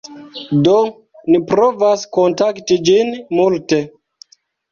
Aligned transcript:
Do 0.67 0.77
ni 1.33 1.41
provas 1.51 2.05
kontakti 2.17 2.79
ĝin 2.89 3.13
multe 3.41 3.83